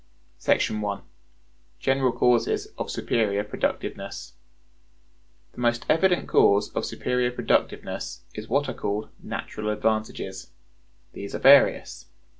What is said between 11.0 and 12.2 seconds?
These are various.